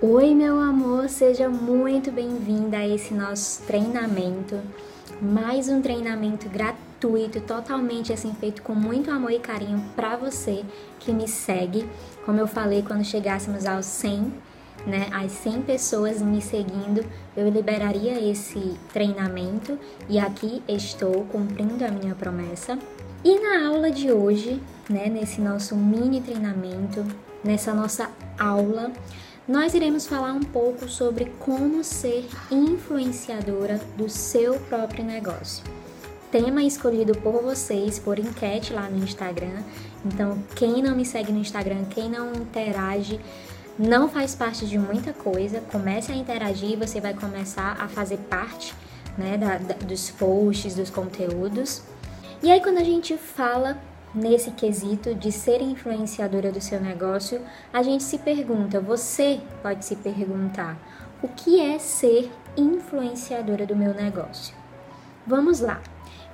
[0.00, 4.60] Oi, meu amor, seja muito bem-vinda a esse nosso treinamento.
[5.20, 10.64] Mais um treinamento gratuito, totalmente assim feito com muito amor e carinho para você
[11.00, 11.84] que me segue.
[12.24, 14.32] Como eu falei, quando chegássemos aos 100,
[14.86, 17.04] né, as 100 pessoas me seguindo,
[17.36, 19.76] eu liberaria esse treinamento
[20.08, 22.78] e aqui estou cumprindo a minha promessa.
[23.24, 27.04] E na aula de hoje, né, nesse nosso mini treinamento,
[27.42, 28.08] nessa nossa
[28.38, 28.92] aula,
[29.48, 35.64] nós iremos falar um pouco sobre como ser influenciadora do seu próprio negócio.
[36.30, 39.62] Tema escolhido por vocês, por enquete lá no Instagram.
[40.04, 43.18] Então, quem não me segue no Instagram, quem não interage,
[43.78, 45.62] não faz parte de muita coisa.
[45.72, 48.74] Comece a interagir, você vai começar a fazer parte
[49.16, 51.80] né, da, da, dos posts, dos conteúdos.
[52.42, 53.78] E aí, quando a gente fala
[54.14, 57.40] nesse quesito de ser influenciadora do seu negócio,
[57.72, 60.76] a gente se pergunta, você pode se perguntar,
[61.22, 64.54] o que é ser influenciadora do meu negócio?
[65.26, 65.80] Vamos lá.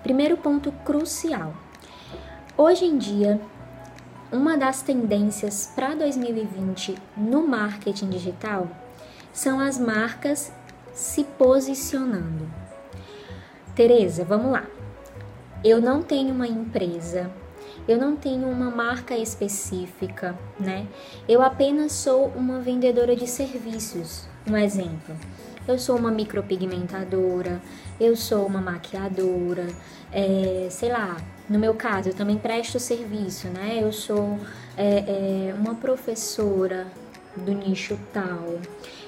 [0.02, 1.54] Primeiro ponto crucial.
[2.56, 3.40] Hoje em dia,
[4.30, 8.68] uma das tendências para 2020 no marketing digital
[9.32, 10.52] são as marcas
[10.92, 12.48] se posicionando.
[13.74, 14.64] Tereza, vamos lá.
[15.64, 17.30] Eu não tenho uma empresa
[17.86, 20.86] eu não tenho uma marca específica, né?
[21.28, 24.26] Eu apenas sou uma vendedora de serviços.
[24.46, 25.14] Um exemplo,
[25.66, 27.60] eu sou uma micropigmentadora,
[27.98, 29.66] eu sou uma maquiadora,
[30.12, 31.16] é, sei lá,
[31.48, 33.78] no meu caso, eu também presto serviço, né?
[33.80, 34.38] Eu sou
[34.76, 36.86] é, é, uma professora
[37.36, 38.58] do nicho tal,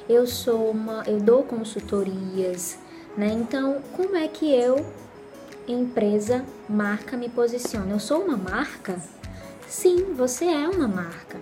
[0.09, 2.79] eu sou uma, eu dou consultorias,
[3.17, 3.29] né?
[3.29, 4.85] Então, como é que eu
[5.67, 7.93] empresa, marca me posiciona.
[7.93, 9.01] Eu sou uma marca?
[9.69, 11.39] Sim, você é uma marca.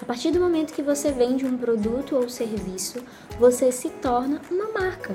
[0.00, 2.98] A partir do momento que você vende um produto ou serviço,
[3.38, 5.14] você se torna uma marca.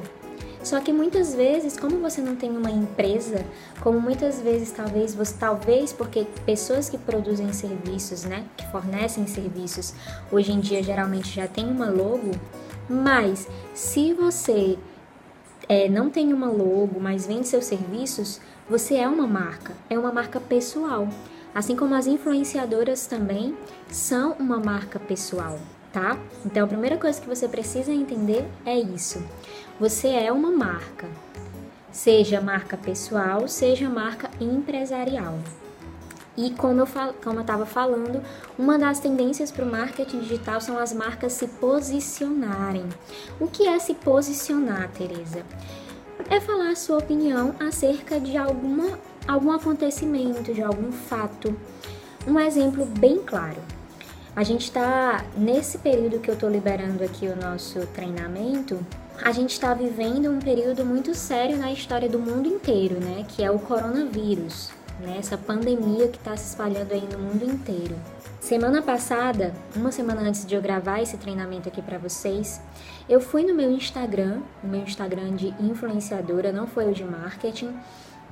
[0.63, 3.45] Só que muitas vezes, como você não tem uma empresa,
[3.81, 9.93] como muitas vezes talvez você talvez porque pessoas que produzem serviços, né, que fornecem serviços,
[10.31, 12.31] hoje em dia geralmente já tem uma logo,
[12.89, 14.77] mas se você
[15.67, 20.11] é, não tem uma logo, mas vende seus serviços, você é uma marca, é uma
[20.11, 21.07] marca pessoal.
[21.53, 23.55] Assim como as influenciadoras também
[23.91, 25.59] são uma marca pessoal,
[25.91, 26.17] tá?
[26.45, 29.23] Então a primeira coisa que você precisa entender é isso.
[29.79, 31.07] Você é uma marca.
[31.91, 35.37] Seja marca pessoal, seja marca empresarial.
[36.35, 38.23] E como eu estava falando,
[38.57, 42.89] uma das tendências para o marketing digital são as marcas se posicionarem.
[43.39, 45.45] O que é se posicionar, Teresa?
[46.29, 51.55] É falar a sua opinião acerca de alguma, algum acontecimento, de algum fato.
[52.27, 53.61] Um exemplo bem claro.
[54.35, 58.79] A gente está, nesse período que eu estou liberando aqui o nosso treinamento,
[59.21, 63.25] a gente está vivendo um período muito sério na história do mundo inteiro, né?
[63.27, 65.17] Que é o coronavírus, né?
[65.19, 67.95] Essa pandemia que está se espalhando aí no mundo inteiro.
[68.43, 72.59] Semana passada, uma semana antes de eu gravar esse treinamento aqui para vocês,
[73.07, 77.73] eu fui no meu Instagram, no meu Instagram de influenciadora, não foi o de marketing.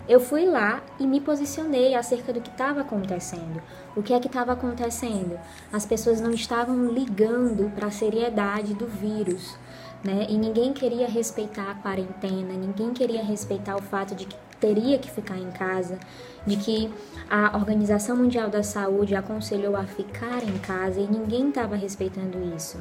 [0.09, 3.63] Eu fui lá e me posicionei acerca do que estava acontecendo.
[3.95, 5.39] O que é que estava acontecendo?
[5.71, 9.57] As pessoas não estavam ligando para a seriedade do vírus,
[10.03, 10.25] né?
[10.27, 15.11] E ninguém queria respeitar a quarentena, ninguém queria respeitar o fato de que teria que
[15.11, 15.99] ficar em casa,
[16.45, 16.89] de que
[17.29, 22.77] a Organização Mundial da Saúde aconselhou a ficar em casa e ninguém estava respeitando isso.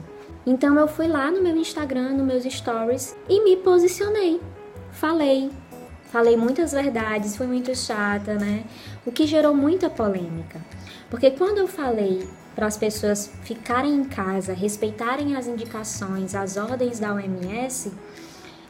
[0.46, 4.40] Então eu fui lá no meu Instagram, nos meus stories e me posicionei.
[4.92, 5.50] Falei,
[6.10, 8.64] falei muitas verdades, fui muito chata, né?
[9.04, 10.60] O que gerou muita polêmica.
[11.08, 16.98] Porque quando eu falei para as pessoas ficarem em casa, respeitarem as indicações, as ordens
[16.98, 17.92] da OMS,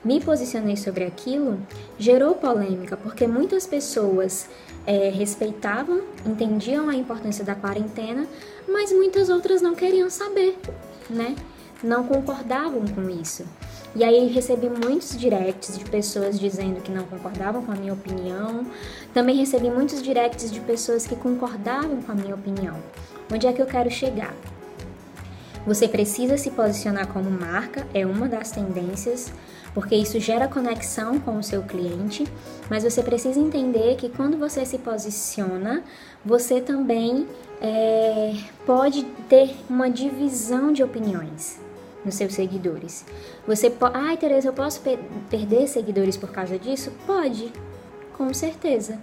[0.05, 1.59] me posicionei sobre aquilo,
[1.99, 4.49] gerou polêmica, porque muitas pessoas
[4.87, 8.27] é, respeitavam, entendiam a importância da quarentena,
[8.69, 10.59] mas muitas outras não queriam saber,
[11.09, 11.37] né?
[11.83, 13.45] Não concordavam com isso.
[13.95, 18.65] E aí recebi muitos directs de pessoas dizendo que não concordavam com a minha opinião.
[19.13, 22.77] Também recebi muitos directs de pessoas que concordavam com a minha opinião.
[23.33, 24.35] Onde é que eu quero chegar?
[25.67, 29.33] Você precisa se posicionar como marca, é uma das tendências,
[29.75, 32.27] porque isso gera conexão com o seu cliente,
[32.69, 35.85] mas você precisa entender que quando você se posiciona,
[36.25, 37.27] você também
[37.61, 38.35] é,
[38.67, 41.61] pode ter uma divisão de opiniões
[42.05, 43.05] nos seus seguidores.
[43.47, 46.93] Você pode, ai Tereza, eu posso pe perder seguidores por causa disso?
[47.07, 47.53] Pode,
[48.17, 48.99] com certeza.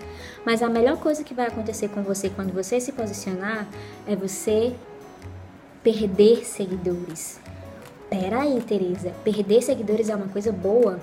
[0.45, 3.67] Mas a melhor coisa que vai acontecer com você quando você se posicionar
[4.07, 4.73] é você
[5.83, 7.39] perder seguidores.
[8.09, 10.99] Peraí, Teresa, perder seguidores é uma coisa boa?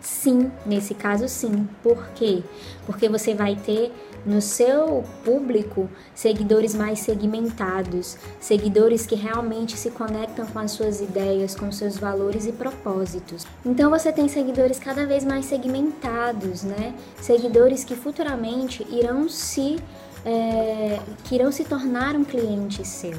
[0.00, 1.66] Sim, nesse caso sim.
[1.82, 2.42] Por quê?
[2.86, 3.90] Porque você vai ter
[4.24, 11.54] no seu público seguidores mais segmentados, seguidores que realmente se conectam com as suas ideias,
[11.54, 13.46] com seus valores e propósitos.
[13.64, 16.94] Então você tem seguidores cada vez mais segmentados, né?
[17.20, 19.76] Seguidores que futuramente irão se
[20.24, 23.16] é, que irão se tornar um cliente seu.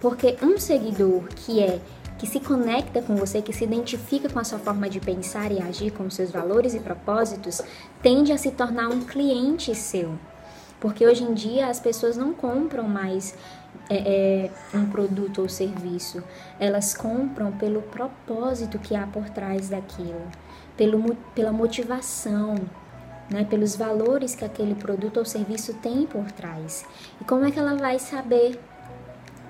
[0.00, 1.80] Porque um seguidor que é
[2.18, 5.60] que se conecta com você, que se identifica com a sua forma de pensar e
[5.60, 7.60] agir, com seus valores e propósitos,
[8.02, 10.18] tende a se tornar um cliente seu.
[10.80, 13.34] Porque hoje em dia as pessoas não compram mais
[13.88, 16.22] é, é, um produto ou serviço,
[16.58, 20.22] elas compram pelo propósito que há por trás daquilo,
[20.76, 22.56] pelo, pela motivação,
[23.30, 26.84] né, pelos valores que aquele produto ou serviço tem por trás.
[27.20, 28.58] E como é que ela vai saber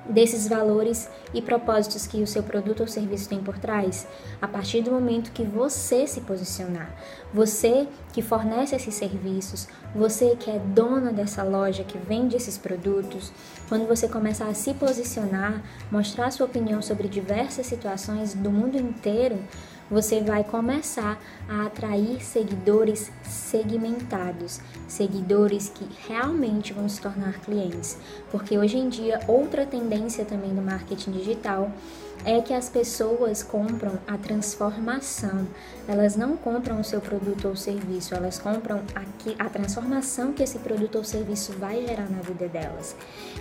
[0.08, 4.06] desses valores e propósitos que o seu produto ou serviço tem por trás?
[4.40, 6.94] A partir do momento que você se posicionar,
[7.32, 13.32] você que fornece esses serviços, você que é dona dessa loja que vende esses produtos,
[13.68, 19.38] quando você começar a se posicionar, mostrar sua opinião sobre diversas situações do mundo inteiro,
[19.90, 21.18] você vai começar
[21.48, 27.96] a atrair seguidores segmentados, seguidores que realmente vão se tornar clientes.
[28.30, 31.70] Porque hoje em dia, outra tendência também do marketing digital
[32.24, 35.46] é que as pessoas compram a transformação.
[35.86, 40.58] Elas não compram o seu produto ou serviço, elas compram a, a transformação que esse
[40.58, 42.96] produto ou serviço vai gerar na vida delas.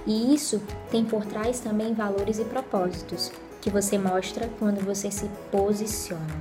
[0.06, 0.62] E isso
[0.92, 3.31] tem por trás também valores e propósitos
[3.65, 6.39] que você mostra quando você se posiciona.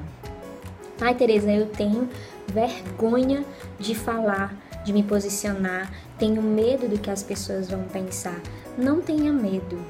[1.01, 2.07] Ai, Tereza, eu tenho
[2.47, 3.43] vergonha
[3.79, 4.55] de falar,
[4.85, 8.39] de me posicionar, tenho medo do que as pessoas vão pensar.
[8.77, 9.81] Não tenha medo.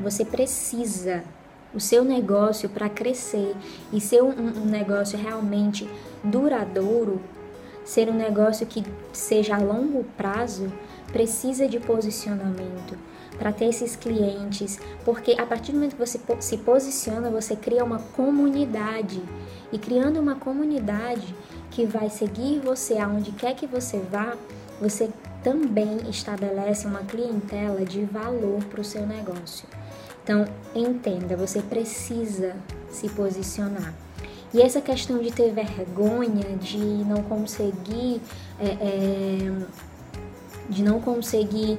[0.00, 1.22] Você precisa
[1.72, 3.54] o seu negócio para crescer
[3.92, 5.88] e ser um, um, negócio realmente
[6.24, 7.20] duradouro,
[7.84, 10.66] ser um negócio que seja a longo prazo,
[11.12, 12.98] precisa de posicionamento
[13.42, 17.82] para ter esses clientes, porque a partir do momento que você se posiciona, você cria
[17.82, 19.20] uma comunidade
[19.72, 21.34] e criando uma comunidade
[21.68, 24.36] que vai seguir você aonde quer que você vá,
[24.80, 25.10] você
[25.42, 29.66] também estabelece uma clientela de valor para o seu negócio.
[30.22, 32.54] Então, entenda, você precisa
[32.92, 33.92] se posicionar.
[34.54, 38.20] E essa questão de ter vergonha, de não conseguir,
[38.60, 39.66] é, é,
[40.68, 41.76] de não conseguir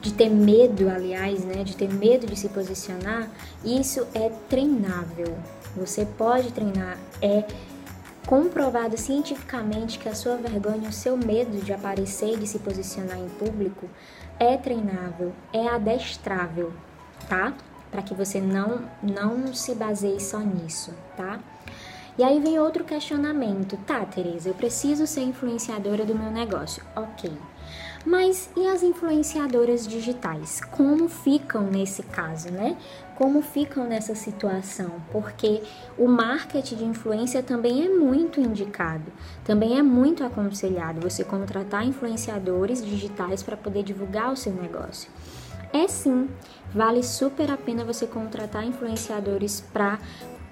[0.00, 3.28] de ter medo, aliás, né, de ter medo de se posicionar,
[3.64, 5.36] isso é treinável.
[5.76, 7.44] Você pode treinar, é
[8.26, 13.18] comprovado cientificamente que a sua vergonha, o seu medo de aparecer e de se posicionar
[13.18, 13.88] em público
[14.38, 16.72] é treinável, é adestrável,
[17.28, 17.54] tá?
[17.90, 21.40] Para que você não não se baseie só nisso, tá?
[22.18, 23.78] E aí vem outro questionamento.
[23.86, 26.82] Tá, Tereza, eu preciso ser influenciadora do meu negócio.
[26.96, 27.30] OK.
[28.08, 30.62] Mas e as influenciadoras digitais?
[30.70, 32.74] Como ficam nesse caso, né?
[33.14, 34.92] Como ficam nessa situação?
[35.12, 35.62] Porque
[35.98, 39.12] o marketing de influência também é muito indicado,
[39.44, 45.10] também é muito aconselhado você contratar influenciadores digitais para poder divulgar o seu negócio.
[45.70, 46.30] É sim,
[46.72, 49.98] vale super a pena você contratar influenciadores para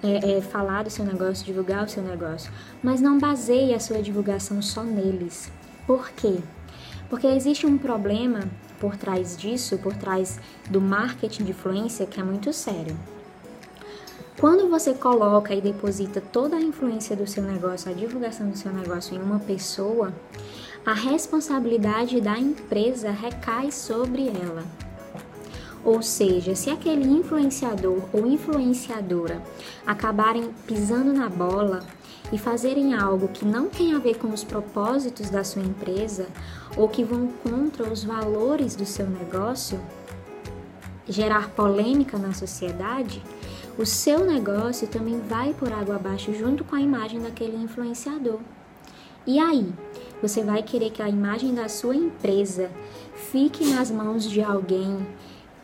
[0.03, 2.53] é, é, falar do seu negócio, divulgar o seu negócio,
[2.83, 5.51] mas não baseie a sua divulgação só neles.
[5.87, 6.41] Por quê?
[7.09, 8.41] Porque existe um problema
[8.81, 12.97] por trás disso, por trás do marketing de influência, que é muito sério.
[14.39, 18.71] Quando você coloca e deposita toda a influência do seu negócio, a divulgação do seu
[18.71, 20.13] negócio em uma pessoa,
[20.85, 24.63] a responsabilidade da empresa recai sobre ela.
[25.83, 29.41] Ou seja, se aquele influenciador ou influenciadora
[29.87, 31.83] acabarem pisando na bola,
[32.33, 36.27] e fazerem algo que não tem a ver com os propósitos da sua empresa
[36.77, 39.81] ou que vão contra os valores do seu negócio,
[41.09, 43.23] gerar polêmica na sociedade,
[43.79, 48.41] o seu negócio também vai por água abaixo junto com a imagem daquele influenciador.
[49.27, 49.73] E aí,
[50.23, 52.71] você vai querer que a imagem da sua empresa
[53.15, 55.07] fique nas mãos de alguém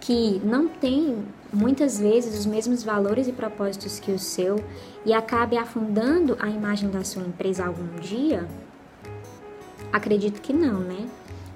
[0.03, 4.57] que não tem muitas vezes os mesmos valores e propósitos que o seu
[5.07, 8.49] e acabe afundando a imagem da sua empresa algum dia?
[9.93, 11.09] Acredito que não, né?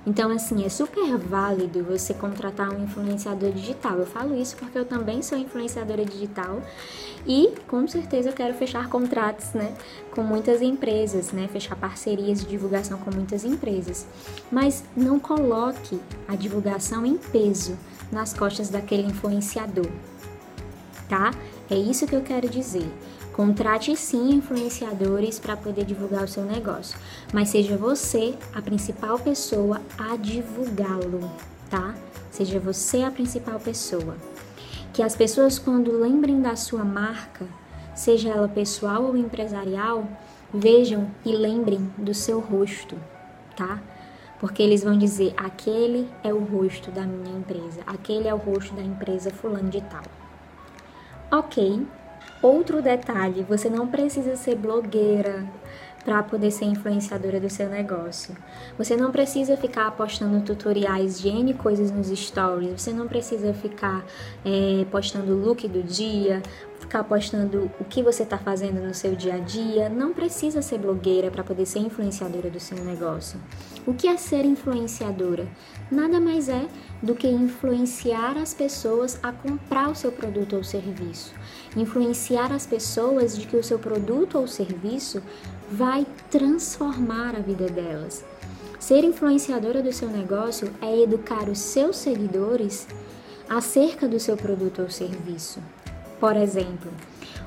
[0.06, 3.98] Então, assim, é super válido você contratar um influenciador digital.
[3.98, 6.62] Eu falo isso porque eu também sou influenciadora digital
[7.26, 9.74] e com certeza eu quero fechar contratos, né,
[10.12, 14.06] com muitas empresas, né, fechar parcerias de divulgação com muitas empresas.
[14.52, 15.98] Mas não coloque
[16.28, 17.76] a divulgação em peso
[18.10, 19.90] nas costas daquele influenciador,
[21.08, 21.32] tá?
[21.70, 22.88] É isso que eu quero dizer.
[23.32, 26.98] Contrate sim influenciadores para poder divulgar o seu negócio,
[27.34, 31.30] mas seja você a principal pessoa a divulgá-lo,
[31.68, 31.94] tá?
[32.30, 34.16] Seja você a principal pessoa.
[34.92, 37.46] Que as pessoas, quando lembrem da sua marca,
[37.94, 40.08] seja ela pessoal ou empresarial,
[40.52, 42.96] vejam e lembrem do seu rosto,
[43.54, 43.82] tá?
[44.38, 48.74] Porque eles vão dizer: aquele é o rosto da minha empresa, aquele é o rosto
[48.74, 50.04] da empresa Fulano de Tal.
[51.30, 51.86] Ok.
[52.42, 55.46] Outro detalhe: você não precisa ser blogueira
[56.06, 58.36] para poder ser influenciadora do seu negócio.
[58.78, 64.04] Você não precisa ficar postando tutoriais de N coisas nos stories, você não precisa ficar
[64.44, 66.40] é, postando look do dia,
[66.86, 69.88] ficar postando o que você está fazendo no seu dia a dia.
[69.88, 73.40] Não precisa ser blogueira para poder ser influenciadora do seu negócio.
[73.84, 75.48] O que é ser influenciadora?
[75.90, 76.66] Nada mais é
[77.02, 81.34] do que influenciar as pessoas a comprar o seu produto ou serviço.
[81.76, 85.20] Influenciar as pessoas de que o seu produto ou serviço
[85.70, 88.24] vai transformar a vida delas.
[88.78, 92.86] Ser influenciadora do seu negócio é educar os seus seguidores
[93.48, 95.60] acerca do seu produto ou serviço.
[96.18, 96.90] Por exemplo,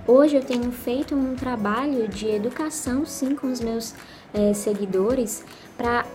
[0.07, 3.95] hoje eu tenho feito um trabalho de educação sim com os meus
[4.33, 5.43] é, seguidores
[5.75, 6.05] para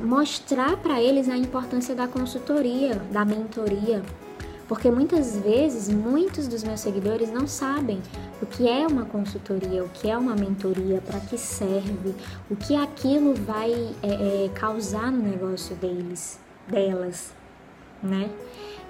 [0.00, 4.02] mostrar para eles a importância da consultoria, da mentoria,
[4.68, 8.02] porque muitas vezes muitos dos meus seguidores não sabem
[8.42, 12.14] o que é uma consultoria, o que é uma mentoria, para que serve,
[12.50, 17.32] o que aquilo vai é, é, causar no negócio deles, delas,
[18.02, 18.30] né?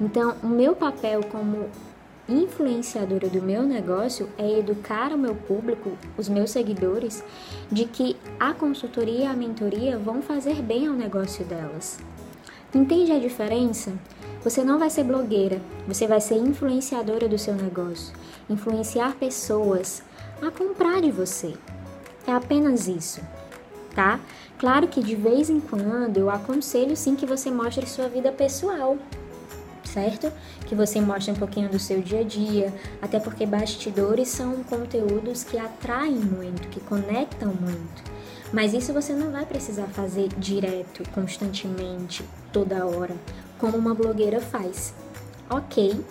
[0.00, 1.68] Então, o meu papel como
[2.28, 7.22] influenciadora do meu negócio é educar o meu público, os meus seguidores,
[7.70, 11.98] de que a consultoria e a mentoria vão fazer bem ao negócio delas.
[12.74, 13.92] Entende a diferença?
[14.42, 18.14] Você não vai ser blogueira, você vai ser influenciadora do seu negócio,
[18.48, 20.02] influenciar pessoas
[20.42, 21.54] a comprar de você.
[22.26, 23.20] É apenas isso,
[23.94, 24.18] tá?
[24.58, 28.98] Claro que de vez em quando eu aconselho sim que você mostre sua vida pessoal,
[29.94, 30.32] certo?
[30.66, 35.44] Que você mostre um pouquinho do seu dia a dia, até porque bastidores são conteúdos
[35.44, 38.12] que atraem muito, que conectam muito.
[38.52, 43.14] Mas isso você não vai precisar fazer direto, constantemente, toda hora,
[43.58, 44.92] como uma blogueira faz.
[45.48, 46.04] Ok,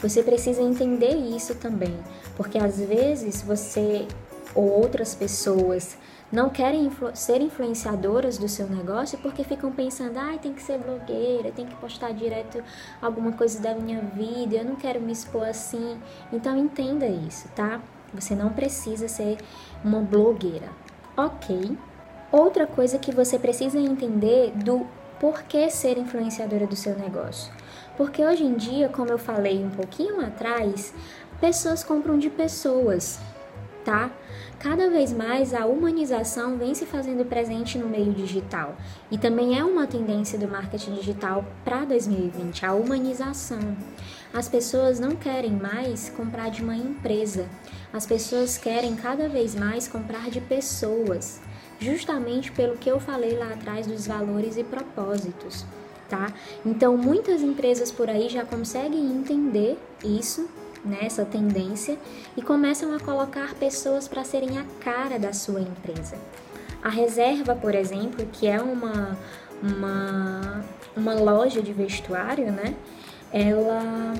[0.00, 1.96] você precisa entender isso também,
[2.36, 4.06] porque às vezes você
[4.54, 5.96] ou outras pessoas
[6.32, 10.62] não querem influ ser influenciadoras do seu negócio porque ficam pensando, ai, ah, tem que
[10.62, 12.62] ser blogueira, tem que postar direto
[13.02, 15.98] alguma coisa da minha vida, eu não quero me expor assim.
[16.32, 17.80] Então entenda isso, tá?
[18.14, 19.38] Você não precisa ser
[19.84, 20.68] uma blogueira.
[21.16, 21.76] Ok.
[22.30, 24.86] Outra coisa que você precisa entender do
[25.18, 27.52] porquê ser influenciadora do seu negócio.
[27.96, 30.94] Porque hoje em dia, como eu falei um pouquinho atrás,
[31.40, 33.20] pessoas compram de pessoas,
[33.84, 34.10] tá?
[34.60, 38.76] Cada vez mais a humanização vem se fazendo presente no meio digital
[39.10, 43.74] e também é uma tendência do marketing digital para 2020, a humanização.
[44.34, 47.48] As pessoas não querem mais comprar de uma empresa,
[47.90, 51.40] as pessoas querem cada vez mais comprar de pessoas,
[51.78, 55.64] justamente pelo que eu falei lá atrás dos valores e propósitos.
[56.06, 56.34] Tá?
[56.66, 60.50] Então, muitas empresas por aí já conseguem entender isso
[60.84, 61.98] nessa né, tendência
[62.36, 66.16] e começam a colocar pessoas para serem a cara da sua empresa.
[66.82, 69.16] A reserva, por exemplo, que é uma,
[69.62, 70.64] uma,
[70.96, 72.74] uma loja de vestuário, né?
[73.32, 74.14] Ela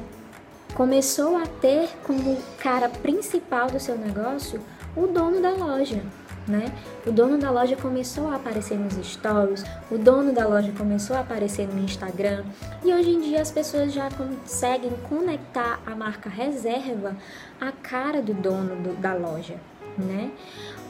[0.74, 4.60] começou a ter como cara principal do seu negócio
[4.94, 6.02] o dono da loja
[6.50, 6.72] né?
[7.06, 11.20] O dono da loja começou a aparecer nos stories, o dono da loja começou a
[11.20, 12.44] aparecer no Instagram
[12.84, 17.16] e hoje em dia as pessoas já conseguem conectar a marca reserva
[17.60, 19.54] à cara do dono do, da loja,
[19.96, 20.30] né?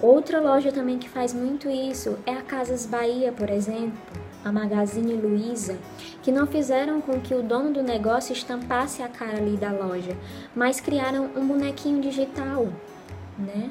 [0.00, 3.98] Outra loja também que faz muito isso é a Casas Bahia, por exemplo,
[4.42, 5.76] a Magazine Luiza,
[6.22, 10.16] que não fizeram com que o dono do negócio estampasse a cara ali da loja,
[10.56, 12.68] mas criaram um bonequinho digital,
[13.38, 13.70] né?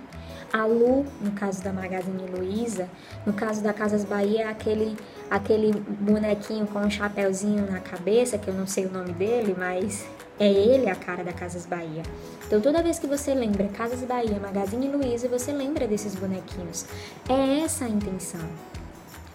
[0.51, 2.89] A Lu, no caso da Magazine Luiza,
[3.25, 4.98] no caso da Casas Bahia, é aquele,
[5.29, 10.08] aquele bonequinho com um chapéuzinho na cabeça, que eu não sei o nome dele, mas
[10.39, 12.01] é ele a cara da Casas Bahia.
[12.48, 16.86] Então toda vez que você lembra Casas Bahia, Magazine Luiza, você lembra desses bonequinhos.
[17.29, 18.48] É essa a intenção.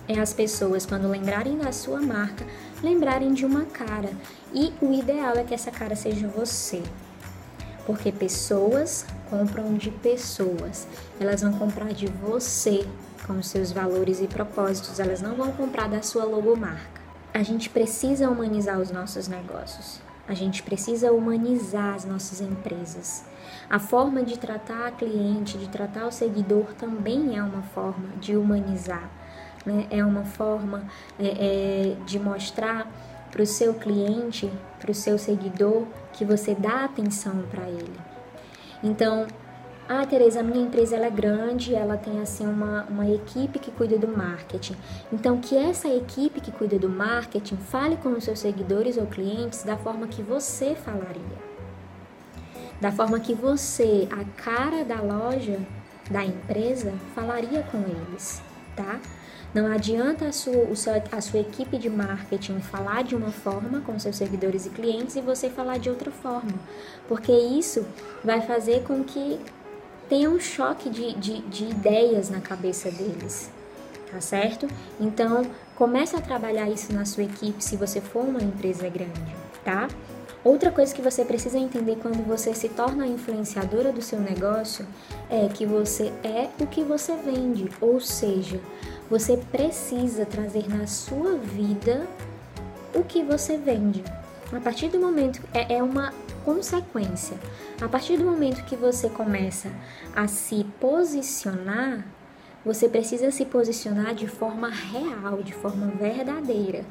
[0.08, 2.44] É as pessoas, quando lembrarem da sua marca,
[2.82, 4.10] lembrarem de uma cara.
[4.52, 6.82] E o ideal é que essa cara seja você
[7.86, 10.86] porque pessoas compram de pessoas.
[11.20, 12.86] Elas vão comprar de você
[13.26, 17.02] com os seus valores e propósitos, elas não vão comprar da sua logomarca.
[17.32, 20.00] A gente precisa humanizar os nossos negócios.
[20.26, 23.24] A gente precisa humanizar as nossas empresas.
[23.68, 28.36] A forma de tratar a cliente, de tratar o seguidor também é uma forma de
[28.36, 29.10] humanizar,
[29.66, 29.86] né?
[29.90, 30.84] é uma forma
[31.18, 32.90] é, é, de mostrar
[33.30, 38.00] para o seu cliente, para o seu seguidor, que você dá atenção para ele.
[38.82, 39.26] Então,
[39.86, 43.70] ah, Tereza, a minha empresa ela é grande, ela tem assim uma, uma equipe que
[43.70, 44.76] cuida do marketing.
[45.12, 49.62] Então, que essa equipe que cuida do marketing fale com os seus seguidores ou clientes
[49.62, 51.54] da forma que você falaria.
[52.80, 55.60] Da forma que você, a cara da loja,
[56.10, 58.42] da empresa, falaria com eles,
[58.74, 58.98] tá?
[59.54, 60.66] Não adianta a sua,
[61.12, 65.20] a sua equipe de marketing falar de uma forma com seus seguidores e clientes e
[65.20, 66.52] você falar de outra forma,
[67.06, 67.86] porque isso
[68.24, 69.38] vai fazer com que
[70.08, 73.48] tenha um choque de, de, de ideias na cabeça deles,
[74.10, 74.66] tá certo?
[75.00, 75.46] Então,
[75.76, 79.86] comece a trabalhar isso na sua equipe se você for uma empresa grande, tá?
[80.44, 84.86] Outra coisa que você precisa entender quando você se torna influenciadora do seu negócio
[85.30, 88.60] é que você é o que você vende, ou seja,
[89.10, 92.06] você precisa trazer na sua vida
[92.94, 94.02] o que você vende.
[94.52, 96.12] A partir do momento é, é uma
[96.44, 97.36] consequência.
[97.80, 99.70] A partir do momento que você começa
[100.14, 102.06] a se posicionar,
[102.64, 106.84] você precisa se posicionar de forma real, de forma verdadeira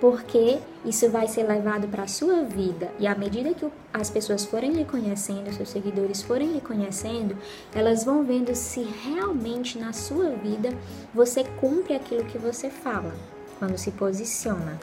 [0.00, 4.44] porque isso vai ser levado para a sua vida e à medida que as pessoas
[4.44, 7.36] forem lhe conhecendo, seus seguidores forem lhe conhecendo,
[7.74, 10.70] elas vão vendo se realmente na sua vida
[11.14, 13.14] você cumpre aquilo que você fala
[13.58, 14.78] quando se posiciona.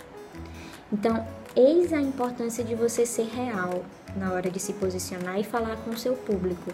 [0.92, 3.84] Então, eis a importância de você ser real
[4.16, 6.72] na hora de se posicionar e falar com o seu público,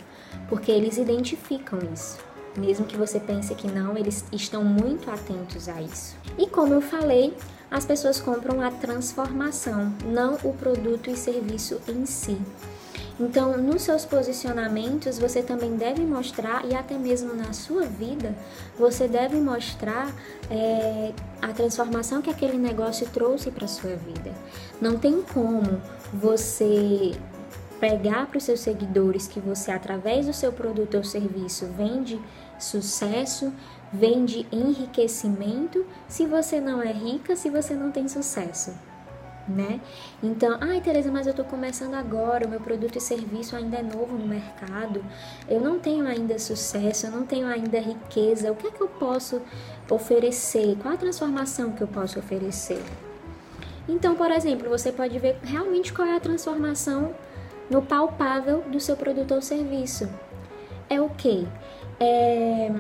[0.48, 2.18] porque eles identificam isso.
[2.58, 6.16] Mesmo que você pense que não, eles estão muito atentos a isso.
[6.38, 7.34] E como eu falei,
[7.72, 12.40] as pessoas compram a transformação, não o produto e serviço em si.
[13.20, 18.34] Então, nos seus posicionamentos, você também deve mostrar, e até mesmo na sua vida,
[18.78, 20.10] você deve mostrar
[20.50, 24.34] é, a transformação que aquele negócio trouxe para sua vida.
[24.80, 25.82] Não tem como
[26.14, 27.12] você
[27.78, 32.20] pregar para os seus seguidores que você, através do seu produto ou serviço, vende
[32.58, 33.54] sucesso,
[33.92, 38.74] vende enriquecimento se você não é rica, se você não tem sucesso,
[39.48, 39.80] né?
[40.22, 43.84] Então, ai Tereza, mas eu estou começando agora, o meu produto e serviço ainda é
[43.84, 45.04] novo no mercado,
[45.48, 48.88] eu não tenho ainda sucesso, eu não tenho ainda riqueza, o que é que eu
[48.88, 49.42] posso
[49.90, 50.78] oferecer?
[50.82, 52.84] Qual a transformação que eu posso oferecer?
[53.88, 57.16] Então, por exemplo, você pode ver realmente qual é a transformação
[57.72, 60.08] no palpável do seu produto ou serviço.
[60.88, 61.48] É o que?
[62.00, 62.72] É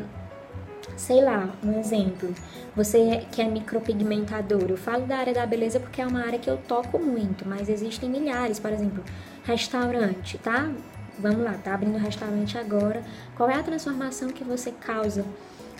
[0.99, 2.35] sei lá, um exemplo,
[2.75, 6.49] você que é micropigmentador, eu falo da área da beleza porque é uma área que
[6.49, 9.01] eu toco muito, mas existem milhares, por exemplo,
[9.45, 10.69] restaurante, tá?
[11.17, 13.01] Vamos lá, tá abrindo restaurante agora.
[13.35, 15.25] Qual é a transformação que você causa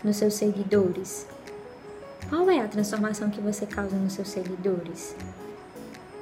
[0.04, 1.28] nos seus seguidores?
[2.30, 5.16] Qual é a transformação que você causa nos seus seguidores?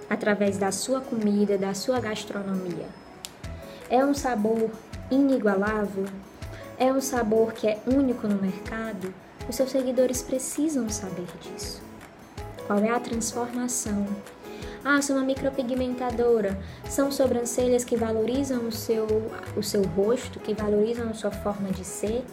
[0.10, 2.88] Através da sua comida, da sua gastronomia.
[3.89, 4.71] É um sabor
[5.12, 6.05] inigualável?
[6.78, 9.13] É um sabor que é único no mercado,
[9.50, 11.82] os seus seguidores precisam saber disso.
[12.66, 14.06] Qual é a transformação?
[14.84, 16.58] Ah, sou uma micropigmentadora.
[16.88, 19.06] São sobrancelhas que valorizam o seu,
[19.56, 22.24] o seu rosto, que valorizam a sua forma de ser.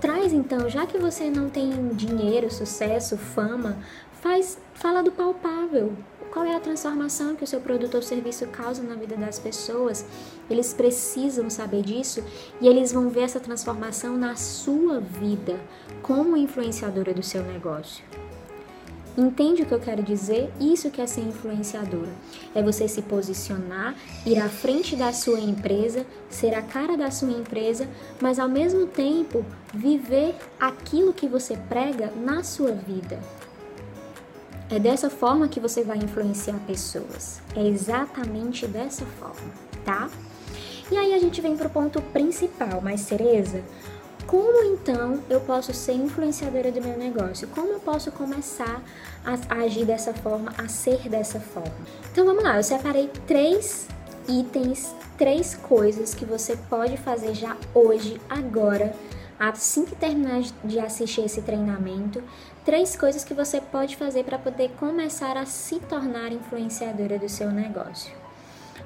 [0.00, 3.76] Traz então, já que você não tem dinheiro, sucesso, fama,
[4.20, 5.94] faz, fala do palpável
[6.36, 10.04] qual é a transformação que o seu produto ou serviço causa na vida das pessoas.
[10.50, 12.22] Eles precisam saber disso
[12.60, 15.58] e eles vão ver essa transformação na sua vida
[16.02, 18.04] como influenciadora do seu negócio.
[19.16, 20.52] Entende o que eu quero dizer?
[20.60, 22.12] Isso que é ser influenciadora.
[22.54, 23.94] É você se posicionar,
[24.26, 27.88] ir à frente da sua empresa, ser a cara da sua empresa,
[28.20, 33.18] mas ao mesmo tempo viver aquilo que você prega na sua vida.
[34.68, 37.40] É dessa forma que você vai influenciar pessoas.
[37.54, 39.52] É exatamente dessa forma,
[39.84, 40.10] tá?
[40.90, 43.62] E aí a gente vem para o ponto principal, mas Tereza,
[44.26, 47.46] como então eu posso ser influenciadora do meu negócio?
[47.48, 48.82] Como eu posso começar
[49.24, 51.74] a agir dessa forma, a ser dessa forma?
[52.10, 53.86] Então vamos lá, eu separei três
[54.28, 58.92] itens, três coisas que você pode fazer já hoje, agora,
[59.38, 62.22] assim que terminar de assistir esse treinamento,
[62.64, 67.50] três coisas que você pode fazer para poder começar a se tornar influenciadora do seu
[67.50, 68.12] negócio.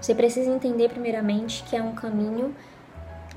[0.00, 2.54] Você precisa entender, primeiramente, que é um caminho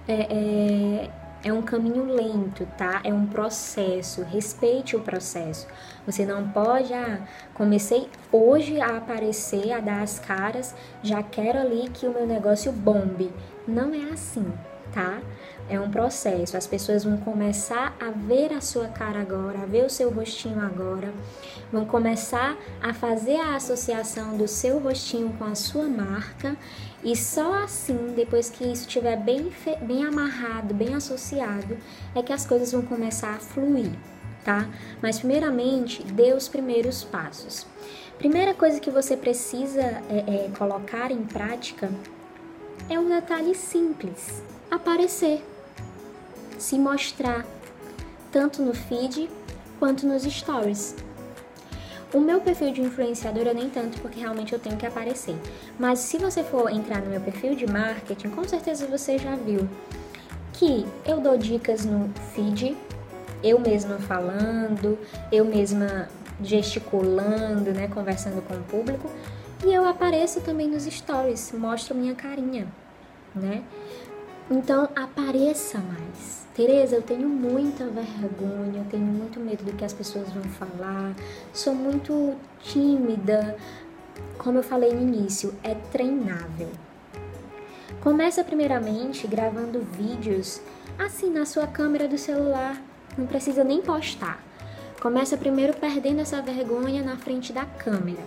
[0.08, 1.10] é, é,
[1.46, 3.02] É um caminho lento, tá?
[3.04, 4.24] É um processo.
[4.24, 5.68] Respeite o processo.
[6.06, 7.20] Você não pode, ah,
[7.54, 12.72] comecei hoje a aparecer, a dar as caras, já quero ali que o meu negócio
[12.72, 13.30] bombe.
[13.68, 14.46] Não é assim,
[14.94, 15.22] tá?
[15.70, 16.58] É um processo.
[16.58, 20.62] As pessoas vão começar a ver a sua cara agora, a ver o seu rostinho
[20.62, 21.14] agora,
[21.72, 26.56] vão começar a fazer a associação do seu rostinho com a sua marca
[27.04, 31.78] e só assim, depois que isso estiver bem, bem amarrado, bem associado,
[32.14, 33.92] é que as coisas vão começar a fluir,
[34.44, 34.68] tá?
[35.02, 37.66] Mas primeiramente, dê os primeiros passos.
[38.18, 41.90] Primeira coisa que você precisa é, é, colocar em prática
[42.90, 45.44] é um detalhe simples: aparecer
[46.64, 47.46] se mostrar,
[48.32, 49.30] tanto no feed
[49.80, 50.96] quanto nos stories.
[52.14, 55.36] O meu perfil de influenciadora nem tanto, porque realmente eu tenho que aparecer.
[55.78, 59.68] Mas se você for entrar no meu perfil de marketing, com certeza você já viu
[60.54, 62.78] que eu dou dicas no feed,
[63.44, 64.98] eu mesma falando,
[65.34, 66.08] eu mesma
[66.42, 69.12] gesticulando, né, conversando com o público,
[69.66, 72.68] e eu apareço também nos stories, mostro minha carinha,
[73.36, 73.64] né?
[74.50, 76.43] Então apareça mais.
[76.56, 81.16] Tereza, eu tenho muita vergonha, eu tenho muito medo do que as pessoas vão falar,
[81.52, 83.58] sou muito tímida.
[84.38, 86.70] Como eu falei no início, é treinável.
[88.02, 90.62] Começa primeiramente gravando vídeos
[91.00, 92.80] assim na sua câmera do celular,
[93.18, 94.44] não precisa nem postar.
[95.02, 98.22] Começa primeiro perdendo essa vergonha na frente da câmera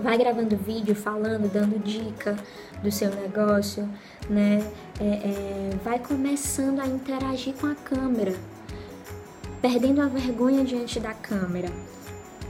[0.00, 2.36] vai gravando vídeo, falando, dando dica
[2.82, 3.88] do seu negócio,
[4.28, 4.62] né?
[5.02, 8.36] É, é, vai começando a interagir com a câmera,
[9.60, 11.68] perdendo a vergonha diante da câmera.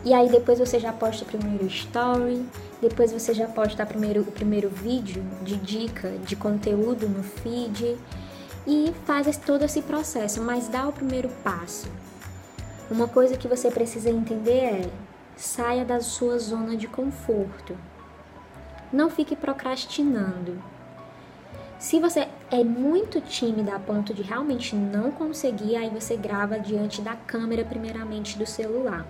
[0.04, 2.44] E aí depois você já posta o primeiro story,
[2.82, 7.96] depois você já posta primeiro, o primeiro vídeo de dica, de conteúdo no feed
[8.66, 11.88] e faz todo esse processo, mas dá o primeiro passo.
[12.90, 14.90] Uma coisa que você precisa entender é
[15.36, 17.74] Saia da sua zona de conforto.
[18.92, 20.62] Não fique procrastinando.
[21.78, 27.00] Se você é muito tímida a ponto de realmente não conseguir, aí você grava diante
[27.00, 29.06] da câmera, primeiramente do celular.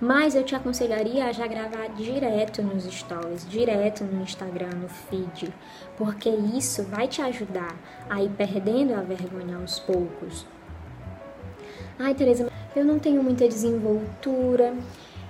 [0.00, 5.52] Mas eu te aconselharia a já gravar direto nos stories, direto no Instagram, no feed,
[5.98, 7.76] porque isso vai te ajudar
[8.08, 10.46] a ir perdendo a vergonha aos poucos.
[11.98, 14.74] Ai, Tereza, eu não tenho muita desenvoltura,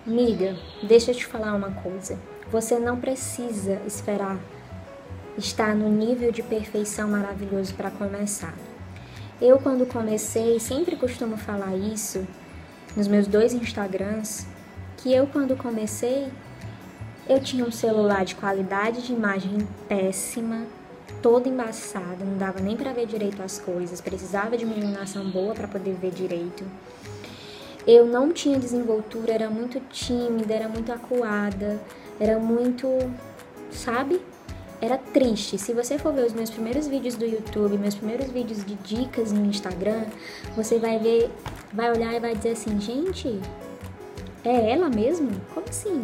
[0.06, 2.16] Miga, deixa eu te falar uma coisa.
[2.50, 4.38] Você não precisa esperar
[5.36, 8.54] estar no nível de perfeição maravilhoso para começar.
[9.40, 12.26] Eu, quando comecei, sempre costumo falar isso
[12.96, 14.46] nos meus dois Instagrams,
[14.98, 16.28] que eu, quando comecei,
[17.28, 20.62] eu tinha um celular de qualidade de imagem péssima,
[21.20, 25.54] todo embaçado, não dava nem para ver direito as coisas, precisava de uma iluminação boa
[25.54, 26.64] para poder ver direito.
[27.86, 31.80] Eu não tinha desenvoltura, era muito tímida, era muito acuada,
[32.20, 32.88] era muito,
[33.70, 34.20] sabe?
[34.80, 35.56] Era triste.
[35.58, 39.32] Se você for ver os meus primeiros vídeos do YouTube, meus primeiros vídeos de dicas
[39.32, 40.04] no Instagram,
[40.56, 41.30] você vai ver,
[41.72, 43.40] vai olhar e vai dizer assim, gente,
[44.44, 45.30] é ela mesmo?
[45.54, 46.02] Como assim?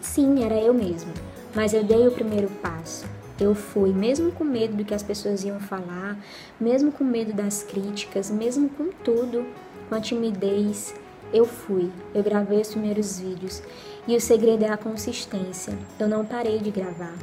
[0.00, 1.12] Sim, era eu mesmo.
[1.54, 3.06] Mas eu dei o primeiro passo.
[3.38, 6.18] Eu fui, mesmo com medo do que as pessoas iam falar,
[6.58, 9.46] mesmo com medo das críticas, mesmo com tudo,
[9.88, 10.94] com a timidez,
[11.32, 11.90] eu fui.
[12.14, 13.62] Eu gravei os primeiros vídeos
[14.06, 15.76] e o segredo é a consistência.
[15.98, 17.14] Eu não parei de gravar.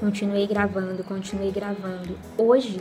[0.00, 2.18] Continuei gravando, continuei gravando.
[2.36, 2.80] Hoje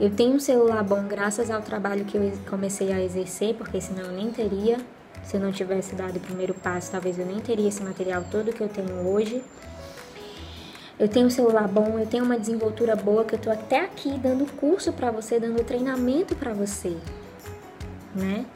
[0.00, 4.04] eu tenho um celular bom graças ao trabalho que eu comecei a exercer, porque senão
[4.04, 4.78] eu nem teria.
[5.22, 8.52] Se eu não tivesse dado o primeiro passo, talvez eu nem teria esse material todo
[8.52, 9.42] que eu tenho hoje.
[10.98, 14.10] Eu tenho um celular bom, eu tenho uma desenvoltura boa, que eu tô até aqui
[14.18, 16.96] dando curso para você, dando treinamento para você,
[18.14, 18.46] né?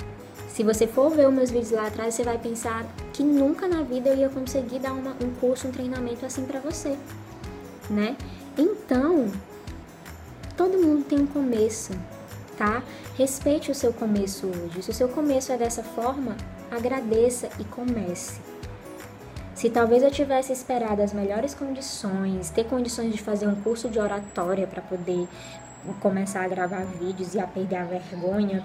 [0.48, 2.86] Se você for ver os meus vídeos lá atrás, você vai pensar
[3.16, 6.60] que nunca na vida eu ia conseguir dar uma, um curso, um treinamento assim para
[6.60, 6.98] você,
[7.88, 8.14] né?
[8.58, 9.32] Então,
[10.54, 11.94] todo mundo tem um começo,
[12.58, 12.82] tá?
[13.16, 14.82] Respeite o seu começo hoje.
[14.82, 16.36] Se o seu começo é dessa forma,
[16.70, 18.38] agradeça e comece.
[19.54, 23.98] Se talvez eu tivesse esperado as melhores condições, ter condições de fazer um curso de
[23.98, 25.26] oratória para poder
[25.94, 28.64] começar a gravar vídeos e a perder a vergonha,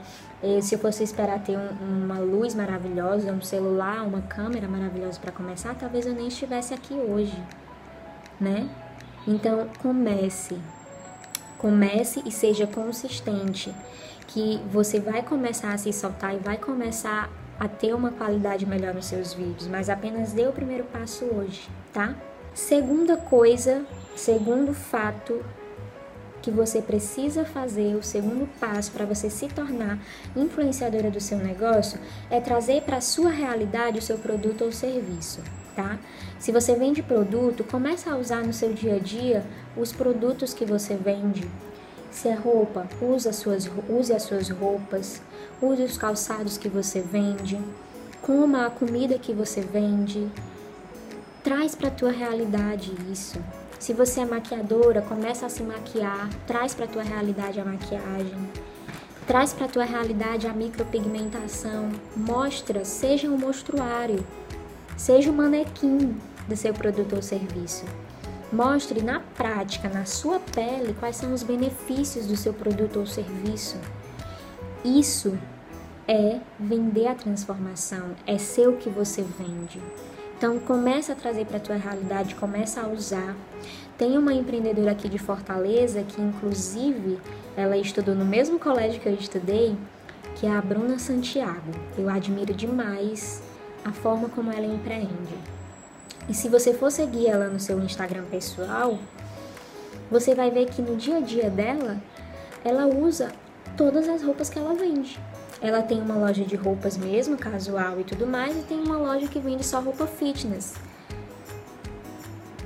[0.61, 5.31] se eu fosse esperar ter um, uma luz maravilhosa, um celular, uma câmera maravilhosa para
[5.31, 7.41] começar, talvez eu nem estivesse aqui hoje,
[8.39, 8.69] né?
[9.27, 10.57] Então comece,
[11.57, 13.73] comece e seja consistente,
[14.27, 17.29] que você vai começar a se soltar e vai começar
[17.59, 21.69] a ter uma qualidade melhor nos seus vídeos, mas apenas dê o primeiro passo hoje,
[21.93, 22.15] tá?
[22.53, 25.45] Segunda coisa, segundo fato
[26.41, 29.99] que você precisa fazer, o segundo passo para você se tornar
[30.35, 31.99] influenciadora do seu negócio
[32.29, 35.41] é trazer para a sua realidade o seu produto ou serviço,
[35.75, 35.99] tá?
[36.39, 39.45] Se você vende produto, comece a usar no seu dia a dia
[39.77, 41.47] os produtos que você vende.
[42.09, 45.21] Se é roupa, use as suas, use as suas roupas,
[45.61, 47.57] use os calçados que você vende,
[48.21, 50.27] coma a comida que você vende.
[51.43, 53.39] Traz para a tua realidade isso.
[53.81, 58.37] Se você é maquiadora, começa a se maquiar, traz para tua realidade a maquiagem.
[59.25, 61.89] Traz para tua realidade a micropigmentação.
[62.15, 64.23] Mostra, seja um mostruário,
[64.95, 66.15] seja um manequim
[66.47, 67.83] do seu produto ou serviço.
[68.53, 73.77] Mostre na prática, na sua pele, quais são os benefícios do seu produto ou serviço.
[74.85, 75.35] Isso
[76.07, 79.81] é vender a transformação, é ser o que você vende.
[80.41, 83.35] Então começa a trazer para a tua realidade, começa a usar.
[83.95, 87.19] Tem uma empreendedora aqui de Fortaleza que inclusive
[87.55, 89.77] ela estudou no mesmo colégio que eu estudei,
[90.33, 91.71] que é a Bruna Santiago.
[91.95, 93.43] Eu admiro demais
[93.85, 95.37] a forma como ela empreende.
[96.27, 98.97] E se você for seguir ela no seu Instagram pessoal,
[100.09, 102.01] você vai ver que no dia a dia dela,
[102.65, 103.31] ela usa
[103.77, 105.19] todas as roupas que ela vende.
[105.61, 109.27] Ela tem uma loja de roupas mesmo, casual e tudo mais, e tem uma loja
[109.27, 110.73] que vende só roupa fitness.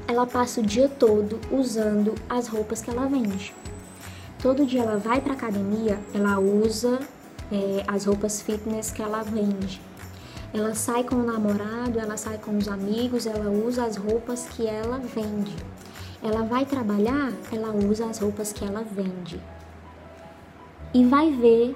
[0.08, 3.54] Ela passa o dia todo usando as roupas que ela vende.
[4.42, 7.00] Todo dia ela vai para academia, ela usa
[7.52, 9.82] é, as roupas fitness que ela vende.
[10.54, 14.66] Ela sai com o namorado, ela sai com os amigos, ela usa as roupas que
[14.66, 15.54] ela vende.
[16.24, 19.42] Ela vai trabalhar, ela usa as roupas que ela vende.
[20.94, 21.76] E vai ver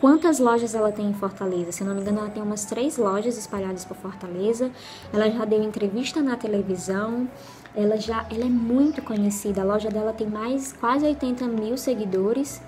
[0.00, 1.72] quantas lojas ela tem em Fortaleza.
[1.72, 4.70] Se não me engano, ela tem umas três lojas espalhadas por Fortaleza.
[5.12, 7.28] Ela já deu entrevista na televisão.
[7.74, 9.62] Ela já ela é muito conhecida.
[9.62, 12.60] A loja dela tem mais quase 80 mil seguidores.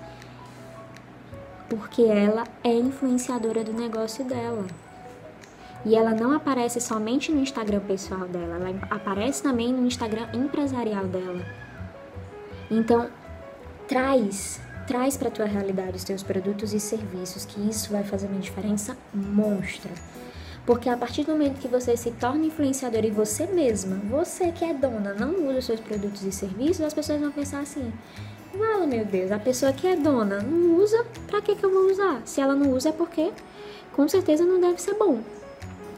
[1.69, 4.65] Porque ela é influenciadora do negócio dela.
[5.85, 11.05] E ela não aparece somente no Instagram pessoal dela, ela aparece também no Instagram empresarial
[11.05, 11.45] dela.
[12.69, 13.07] Então,
[13.87, 18.27] traz Traz para a tua realidade os teus produtos e serviços, que isso vai fazer
[18.27, 19.91] uma diferença monstra.
[20.65, 24.65] Porque a partir do momento que você se torna influenciador e você mesma, você que
[24.65, 27.91] é dona, não usa os seus produtos e serviços, as pessoas vão pensar assim:
[28.57, 31.91] Fala, meu Deus, a pessoa que é dona não usa, para que, que eu vou
[31.91, 32.21] usar?
[32.25, 33.31] Se ela não usa é porque
[33.93, 35.19] com certeza não deve ser bom.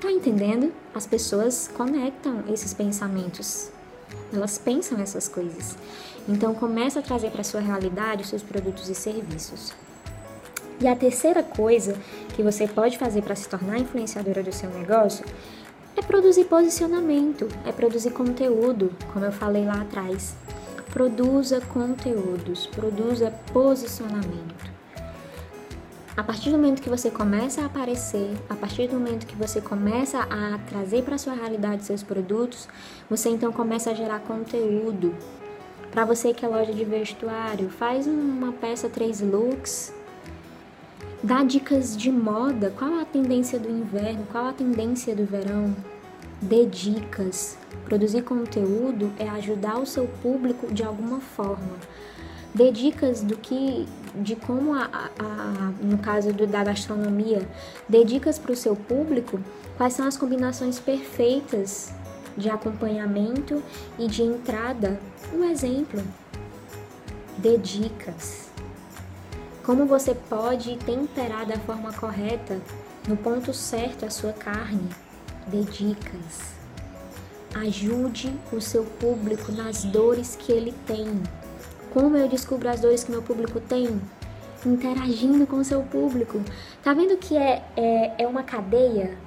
[0.01, 0.71] Tá entendendo?
[0.95, 3.69] As pessoas conectam esses pensamentos.
[4.33, 5.75] Elas pensam essas coisas.
[6.29, 9.73] Então começa a trazer para sua realidade os seus produtos e serviços.
[10.79, 11.97] E a terceira coisa
[12.35, 15.25] que você pode fazer para se tornar influenciadora do seu negócio
[15.97, 20.35] é produzir posicionamento, é produzir conteúdo, como eu falei lá atrás.
[20.93, 24.69] Produza conteúdos, produza posicionamento.
[26.15, 29.61] A partir do momento que você começa a aparecer, a partir do momento que você
[29.61, 32.67] começa a trazer para sua realidade seus produtos,
[33.09, 35.15] você então começa a gerar conteúdo,
[35.91, 39.93] para você que é loja de vestuário, faz uma peça três looks.
[41.21, 45.75] Dá dicas de moda, qual a tendência do inverno, qual a tendência do verão.
[46.41, 47.57] Dê dicas.
[47.85, 51.75] Produzir conteúdo é ajudar o seu público de alguma forma.
[52.53, 57.47] Dê dicas do que, de como, a, a, a no caso do, da gastronomia,
[57.87, 59.39] dê dicas para o seu público
[59.75, 61.93] quais são as combinações perfeitas
[62.39, 63.61] de acompanhamento
[63.99, 64.99] e de entrada.
[65.31, 66.01] Um exemplo:
[67.37, 68.49] dê dicas.
[69.63, 72.59] Como você pode temperar da forma correta,
[73.07, 74.89] no ponto certo, a sua carne.
[75.45, 76.57] Dê dicas.
[77.53, 81.21] Ajude o seu público nas dores que ele tem.
[81.91, 83.99] Como eu descubro as dores que meu público tem?
[84.65, 86.41] Interagindo com o seu público.
[86.83, 89.17] Tá vendo que é, é, é uma cadeia?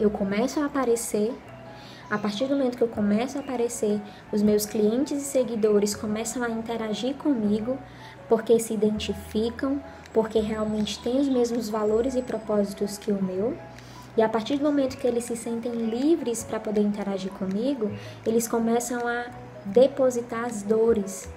[0.00, 1.34] Eu começo a aparecer
[2.10, 4.00] a partir do momento que eu começo a aparecer,
[4.32, 7.78] os meus clientes e seguidores começam a interagir comigo
[8.28, 13.56] porque se identificam, porque realmente têm os mesmos valores e propósitos que o meu.
[14.16, 17.90] E a partir do momento que eles se sentem livres para poder interagir comigo,
[18.26, 19.26] eles começam a
[19.66, 21.28] depositar as dores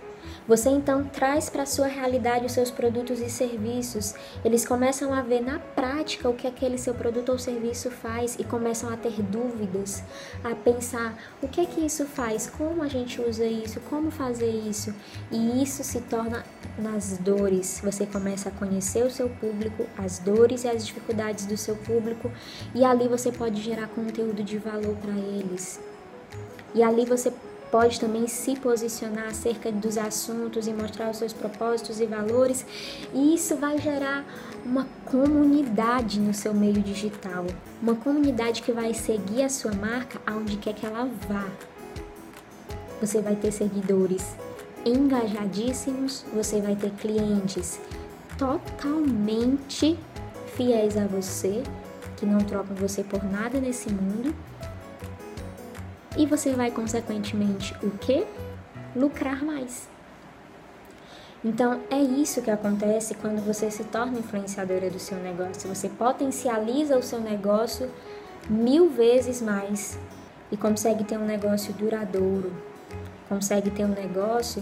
[0.51, 4.13] você então traz para a sua realidade os seus produtos e serviços.
[4.43, 8.43] Eles começam a ver na prática o que aquele seu produto ou serviço faz e
[8.43, 10.03] começam a ter dúvidas,
[10.43, 14.49] a pensar o que é que isso faz, como a gente usa isso, como fazer
[14.49, 14.93] isso.
[15.31, 16.43] E isso se torna
[16.77, 17.79] nas dores.
[17.81, 22.29] Você começa a conhecer o seu público, as dores e as dificuldades do seu público,
[22.75, 25.79] e ali você pode gerar conteúdo de valor para eles.
[26.75, 27.31] E ali você
[27.71, 32.65] pode também se posicionar acerca dos assuntos e mostrar os seus propósitos e valores,
[33.13, 34.25] e isso vai gerar
[34.65, 37.45] uma comunidade no seu meio digital,
[37.81, 41.47] uma comunidade que vai seguir a sua marca aonde quer que ela vá.
[42.99, 44.36] Você vai ter seguidores
[44.86, 47.79] engajadíssimos, você vai ter clientes
[48.38, 49.97] totalmente
[50.55, 51.63] fiéis a você,
[52.17, 54.36] que não trocam você por nada nesse mundo.
[56.17, 58.26] E você vai consequentemente o que?
[58.95, 59.88] Lucrar mais.
[61.43, 65.74] Então é isso que acontece quando você se torna influenciadora do seu negócio.
[65.74, 67.89] Você potencializa o seu negócio
[68.50, 69.97] mil vezes mais
[70.52, 72.52] e consegue ter um negócio duradouro,
[73.28, 74.62] consegue ter um negócio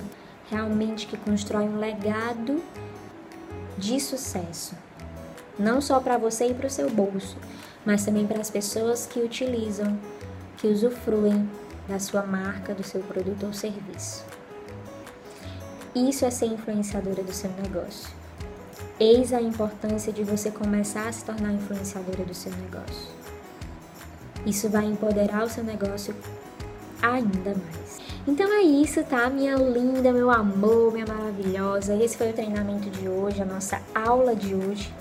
[0.49, 2.63] realmente que constrói um legado
[3.77, 4.75] de sucesso.
[5.57, 7.37] Não só para você e para o seu bolso,
[7.85, 9.97] mas também para as pessoas que utilizam,
[10.59, 11.49] que usufruem
[11.87, 14.23] da sua marca, do seu produto ou serviço.
[15.95, 18.09] Isso é ser influenciadora do seu negócio.
[18.99, 23.09] Eis a importância de você começar a se tornar influenciadora do seu negócio.
[24.45, 26.13] Isso vai empoderar o seu negócio
[27.01, 27.99] ainda mais.
[28.27, 29.29] Então é isso, tá?
[29.29, 31.95] Minha linda, meu amor, minha maravilhosa.
[31.95, 34.93] Esse foi o treinamento de hoje, a nossa aula de hoje.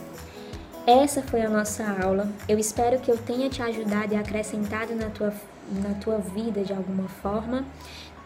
[0.89, 2.27] Essa foi a nossa aula.
[2.49, 5.35] Eu espero que eu tenha te ajudado e acrescentado na tua,
[5.71, 7.63] na tua vida de alguma forma.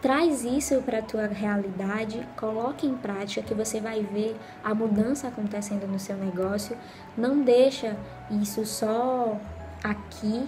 [0.01, 5.27] Traz isso para a tua realidade, coloque em prática que você vai ver a mudança
[5.27, 6.77] acontecendo no seu negócio.
[7.17, 7.97] Não deixa
[8.31, 9.37] isso só
[9.83, 10.47] aqui,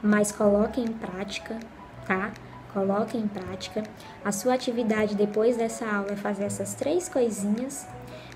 [0.00, 1.58] mas coloque em prática,
[2.06, 2.30] tá?
[2.72, 3.82] Coloque em prática.
[4.24, 7.88] A sua atividade depois dessa aula é fazer essas três coisinhas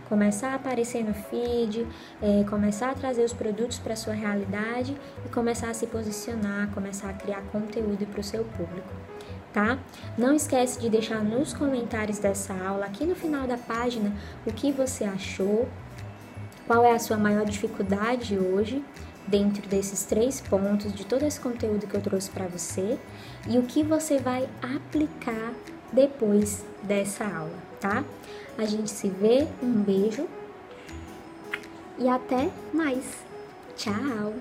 [0.08, 1.86] começar a aparecer no feed,
[2.22, 7.10] é, começar a trazer os produtos para sua realidade e começar a se posicionar, começar
[7.10, 8.92] a criar conteúdo para o seu público
[9.54, 9.78] tá?
[10.18, 14.12] Não esquece de deixar nos comentários dessa aula, aqui no final da página,
[14.44, 15.68] o que você achou,
[16.66, 18.84] qual é a sua maior dificuldade hoje,
[19.26, 22.98] dentro desses três pontos, de todo esse conteúdo que eu trouxe para você,
[23.48, 25.52] e o que você vai aplicar
[25.92, 28.02] depois dessa aula, tá?
[28.56, 30.28] A gente se vê, um beijo
[31.98, 33.24] e até mais.
[33.76, 34.32] Tchau!